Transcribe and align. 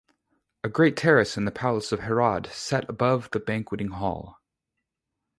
A 0.63 0.67
great 0.67 0.97
terrace 0.97 1.37
in 1.37 1.45
the 1.45 1.51
Palace 1.51 1.91
of 1.91 1.99
Herod, 1.99 2.47
set 2.47 2.89
above 2.89 3.29
the 3.33 3.39
banqueting 3.39 3.89
hall. 3.89 4.39